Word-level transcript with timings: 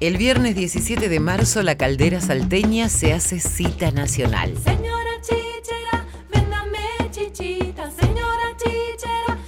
El 0.00 0.16
viernes 0.16 0.54
17 0.54 1.08
de 1.08 1.18
marzo 1.18 1.60
la 1.64 1.76
caldera 1.76 2.20
salteña 2.20 2.88
se 2.88 3.12
hace 3.12 3.40
cita 3.40 3.90
nacional. 3.90 4.54
Señora 4.62 5.10
chichera, 5.20 6.06
véndame 6.32 7.10
chichita, 7.10 7.90
señora 7.90 8.56
chichera. 8.56 9.38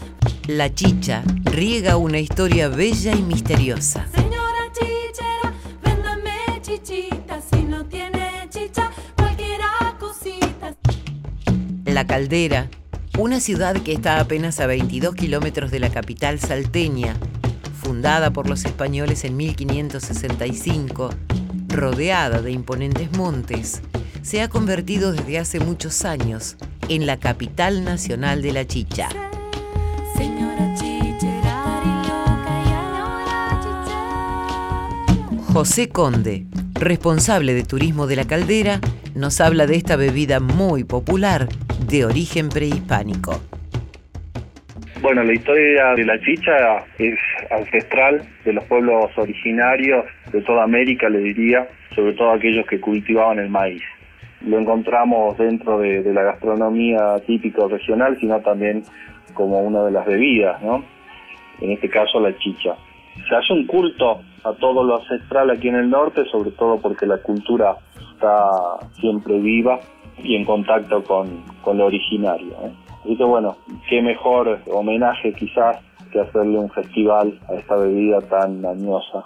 La 0.49 0.75
chicha 0.75 1.23
riega 1.45 1.97
una 1.97 2.19
historia 2.19 2.67
bella 2.67 3.15
y 3.15 3.23
misteriosa. 3.23 4.09
Señora 4.13 4.72
chichera, 4.72 5.54
véndame 5.85 6.33
chichita, 6.62 7.40
si 7.40 7.62
no 7.62 7.87
tiene 7.87 8.48
chicha, 8.48 8.90
cualquiera 9.17 9.96
cosita. 10.01 10.74
La 11.85 12.08
Caldera, 12.08 12.69
una 13.21 13.38
ciudad 13.38 13.80
que 13.80 13.92
está 13.92 14.19
apenas 14.19 14.58
a 14.58 14.67
22 14.67 15.14
kilómetros 15.14 15.71
de 15.71 15.78
la 15.78 15.90
capital 15.90 16.41
salteña, 16.41 17.14
fundada 17.91 18.33
por 18.33 18.48
los 18.48 18.65
españoles 18.66 19.25
en 19.25 19.37
1565, 19.37 21.10
rodeada 21.66 22.41
de 22.41 22.52
imponentes 22.52 23.10
montes, 23.19 23.83
se 24.23 24.42
ha 24.42 24.48
convertido 24.48 25.10
desde 25.10 25.41
hace 25.41 25.59
muchos 25.59 26.05
años 26.05 26.56
en 26.88 27.05
la 27.05 27.19
capital 27.19 27.83
nacional 27.83 28.42
de 28.42 28.52
la 28.52 28.64
chicha. 28.64 29.09
José 35.52 35.88
Conde, 35.88 36.47
responsable 36.75 37.55
de 37.55 37.64
turismo 37.64 38.06
de 38.06 38.14
la 38.14 38.25
caldera, 38.25 38.80
nos 39.16 39.41
habla 39.41 39.66
de 39.66 39.75
esta 39.75 39.97
bebida 39.97 40.38
muy 40.38 40.84
popular 40.84 41.48
de 41.88 42.05
origen 42.05 42.50
prehispánico. 42.50 43.49
Bueno, 45.02 45.22
la 45.22 45.32
historia 45.32 45.95
de 45.95 46.04
la 46.04 46.20
chicha 46.20 46.84
es 46.98 47.18
ancestral 47.50 48.22
de 48.45 48.52
los 48.52 48.62
pueblos 48.64 49.10
originarios 49.16 50.04
de 50.30 50.42
toda 50.42 50.64
América, 50.64 51.08
le 51.08 51.20
diría, 51.20 51.66
sobre 51.95 52.12
todo 52.12 52.33
aquellos 52.33 52.66
que 52.66 52.78
cultivaban 52.78 53.38
el 53.38 53.48
maíz. 53.48 53.83
Lo 54.47 54.58
encontramos 54.58 55.38
dentro 55.38 55.78
de, 55.78 56.02
la 56.12 56.22
gastronomía 56.25 57.19
típica 57.27 57.66
regional, 57.66 58.19
sino 58.20 58.41
también 58.41 58.83
como 59.33 59.60
una 59.60 59.84
de 59.84 59.91
las 59.91 60.05
bebidas, 60.05 60.60
¿no? 60.62 60.84
En 61.62 61.70
este 61.70 61.88
caso 61.88 62.20
la 62.20 62.36
chicha. 62.36 62.75
Se 63.27 63.34
hace 63.34 63.55
un 63.55 63.66
culto 63.66 64.20
a 64.44 64.53
todo 64.53 64.84
lo 64.84 65.00
ancestral 65.00 65.48
aquí 65.48 65.69
en 65.69 65.77
el 65.77 65.88
norte, 65.88 66.27
sobre 66.27 66.50
todo 66.50 66.78
porque 66.78 67.06
la 67.06 67.16
cultura 67.16 67.75
está 68.12 68.50
siempre 69.00 69.38
viva 69.38 69.80
y 70.22 70.36
en 70.36 70.44
contacto 70.44 71.03
con, 71.05 71.42
con 71.62 71.78
lo 71.78 71.86
originario. 71.86 72.53
¿eh? 72.64 72.89
Así 73.05 73.17
que 73.17 73.25
bueno, 73.25 73.56
qué 73.89 74.03
mejor 74.03 74.61
homenaje 74.70 75.33
quizás 75.33 75.79
que 76.12 76.20
hacerle 76.20 76.59
un 76.59 76.70
festival 76.70 77.39
a 77.48 77.55
esta 77.55 77.77
bebida 77.77 78.20
tan 78.20 78.65
añosa. 78.65 79.25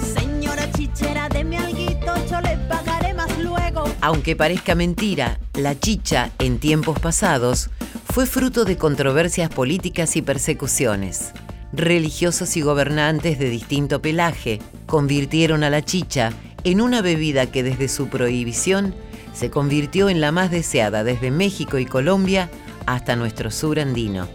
Señora 0.00 0.70
chichera, 0.72 1.28
deme 1.28 1.56
alguito, 1.56 2.12
yo 2.30 2.40
le 2.40 2.56
pagaré 2.68 3.14
más 3.14 3.38
luego. 3.42 3.84
Aunque 4.02 4.36
parezca 4.36 4.74
mentira, 4.74 5.38
la 5.54 5.78
chicha, 5.78 6.30
en 6.38 6.58
tiempos 6.58 6.98
pasados, 6.98 7.70
fue 8.04 8.26
fruto 8.26 8.64
de 8.64 8.76
controversias 8.76 9.48
políticas 9.48 10.16
y 10.16 10.22
persecuciones. 10.22 11.32
Religiosos 11.72 12.56
y 12.56 12.60
gobernantes 12.60 13.38
de 13.38 13.48
distinto 13.48 14.02
pelaje 14.02 14.58
convirtieron 14.86 15.64
a 15.64 15.70
la 15.70 15.82
chicha 15.82 16.30
en 16.62 16.80
una 16.80 17.02
bebida 17.02 17.50
que 17.50 17.62
desde 17.62 17.88
su 17.88 18.08
prohibición 18.08 18.94
se 19.32 19.50
convirtió 19.50 20.08
en 20.08 20.20
la 20.20 20.30
más 20.30 20.50
deseada 20.50 21.02
desde 21.02 21.30
México 21.30 21.78
y 21.78 21.86
Colombia 21.86 22.48
hasta 22.86 23.16
nuestro 23.16 23.50
sur 23.50 23.80
andino. 23.80 24.28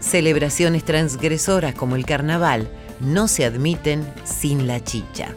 Celebraciones 0.00 0.84
transgresoras 0.84 1.74
como 1.74 1.96
el 1.96 2.04
carnaval 2.04 2.68
no 3.00 3.28
se 3.28 3.44
admiten 3.44 4.06
sin 4.24 4.66
la 4.66 4.82
chicha. 4.82 5.34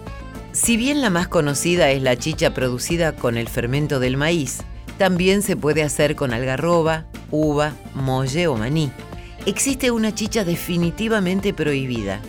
Si 0.51 0.75
bien 0.75 1.01
la 1.01 1.09
más 1.09 1.27
conocida 1.27 1.91
es 1.91 2.01
la 2.01 2.15
chicha 2.17 2.53
producida 2.53 3.15
con 3.15 3.37
el 3.37 3.47
fermento 3.47 3.99
del 3.99 4.17
maíz, 4.17 4.59
también 4.97 5.41
se 5.41 5.55
puede 5.55 5.83
hacer 5.83 6.15
con 6.15 6.33
algarroba, 6.33 7.05
uva, 7.29 7.73
molle 7.93 8.47
o 8.47 8.57
maní. 8.57 8.91
Existe 9.45 9.91
una 9.91 10.13
chicha 10.13 10.43
definitivamente 10.43 11.53
prohibida, 11.53 12.19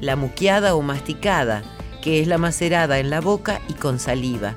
la 0.00 0.16
muqueada 0.16 0.74
o 0.74 0.82
masticada, 0.82 1.62
que 2.02 2.20
es 2.20 2.28
la 2.28 2.38
macerada 2.38 3.00
en 3.00 3.10
la 3.10 3.20
boca 3.20 3.60
y 3.68 3.74
con 3.74 3.98
saliva. 3.98 4.54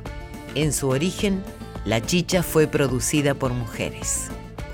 En 0.55 0.71
su 0.71 0.89
origen, 0.89 1.43
la 1.85 2.01
chicha 2.01 2.43
fue 2.43 2.67
producida 2.67 3.33
por 3.33 3.51
mujeres. 3.51 4.29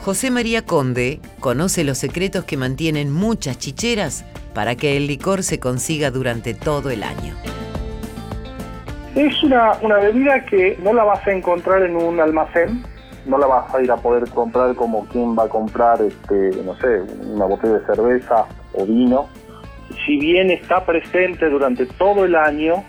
José 0.08 0.32
María 0.32 0.62
Conde 0.62 1.20
conoce 1.42 1.84
los 1.84 1.98
secretos 1.98 2.46
que 2.46 2.56
mantienen 2.56 3.12
muchas 3.12 3.60
chicheras 3.60 4.24
para 4.54 4.76
que 4.76 4.96
el 4.96 5.06
licor 5.06 5.44
se 5.44 5.60
consiga 5.60 6.12
durante 6.12 6.54
todo 6.54 6.92
el 6.92 7.04
año. 7.04 7.36
Es 9.16 9.44
una, 9.44 9.74
una 9.82 9.98
bebida 9.98 10.46
que 10.46 10.80
no 10.82 10.94
la 10.94 11.04
vas 11.04 11.28
a 11.28 11.34
encontrar 11.34 11.84
en 11.84 11.98
un 11.98 12.22
almacén, 12.22 12.86
no 13.26 13.38
la 13.38 13.48
vas 13.48 13.76
a 13.76 13.82
ir 13.82 13.92
a 13.92 13.98
poder 13.98 14.30
comprar 14.30 14.76
como 14.76 15.06
quien 15.08 15.38
va 15.38 15.44
a 15.44 15.50
comprar, 15.50 16.02
este, 16.02 16.52
no 16.64 16.74
sé, 16.78 17.02
una 17.26 17.44
botella 17.44 17.80
de 17.80 17.86
cerveza 17.86 18.46
o 18.76 18.86
vino. 18.86 19.28
Si 20.06 20.18
bien 20.18 20.52
está 20.52 20.86
presente 20.86 21.50
durante 21.50 21.86
todo 21.86 22.24
el 22.24 22.36
año, 22.36 22.86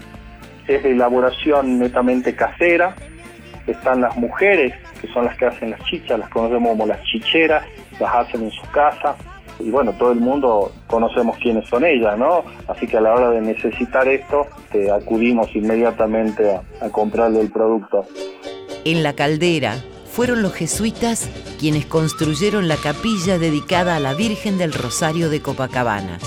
es 0.69 0.85
de 0.85 0.93
elaboración 0.93 1.81
netamente 1.81 2.37
casera, 2.37 2.95
están 3.67 4.03
las 4.03 4.17
mujeres, 4.17 4.73
que 5.01 5.09
son 5.09 5.25
las 5.25 5.37
que 5.37 5.47
hacen 5.47 5.71
las 5.71 5.83
chichas, 5.85 6.19
las 6.19 6.29
conocemos 6.29 6.71
como 6.71 6.87
las 6.87 7.03
chicheras, 7.05 7.65
las 7.99 8.15
hacen 8.15 8.45
en 8.45 8.51
su 8.51 8.63
casa, 8.71 9.17
y 9.61 9.71
bueno, 9.71 9.93
todo 9.93 10.13
el 10.13 10.21
mundo 10.21 10.73
conocemos 10.87 11.37
quiénes 11.39 11.69
son 11.69 11.85
ellas, 11.85 12.17
¿no? 12.17 12.45
Así 12.69 12.87
que 12.87 12.97
a 12.97 13.01
la 13.01 13.13
hora 13.13 13.31
de 13.31 13.41
necesitar 13.41 14.07
esto, 14.07 14.47
acudimos 14.95 15.55
inmediatamente 15.55 16.61
a 16.81 16.91
comprarle 16.91 17.41
el 17.41 17.51
producto. 17.51 18.07
En 18.85 19.03
la 19.03 19.15
caldera 19.15 19.83
fueron 20.13 20.43
los 20.43 20.55
jesuitas 20.55 21.29
quienes 21.59 21.87
construyeron 21.87 22.69
la 22.69 22.77
capilla 22.77 23.39
dedicada 23.39 23.97
a 23.97 24.01
la 24.01 24.15
Virgen 24.15 24.59
del 24.59 24.73
Rosario 24.73 25.29
de 25.29 25.43
Copacabana. 25.43 26.19